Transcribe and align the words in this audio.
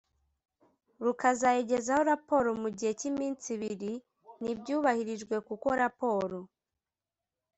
Rukazayigezaho 1.05 2.01
raporo 2.11 2.49
mu 2.61 2.69
gihe 2.77 2.91
cy 2.99 3.05
iminsi 3.11 3.47
ibi 3.55 3.91
ntibyubahirijwe 4.41 5.35
kuko 5.47 5.67
raporo 5.81 6.39